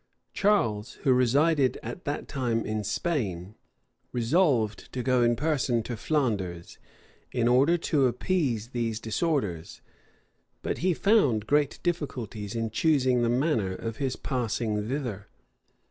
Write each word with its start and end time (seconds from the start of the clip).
Charles, 0.33 0.93
who 1.03 1.13
resided 1.13 1.77
at 1.83 2.05
that 2.05 2.27
time 2.27 2.65
in 2.65 2.83
Spain, 2.83 3.53
resolved 4.11 4.91
to 4.93 5.03
go 5.03 5.21
in 5.21 5.35
person 5.35 5.83
to 5.83 5.95
Flanders, 5.95 6.79
in 7.31 7.47
order 7.47 7.77
to 7.77 8.07
appease 8.07 8.69
those 8.69 8.99
disorders; 8.99 9.81
but 10.63 10.79
he 10.79 10.95
found 10.95 11.45
great 11.45 11.77
difficulties 11.83 12.55
in 12.55 12.71
choosing 12.71 13.21
the 13.21 13.29
manner 13.29 13.75
of 13.75 13.97
his 13.97 14.15
passing 14.15 14.87
thither. 14.89 15.27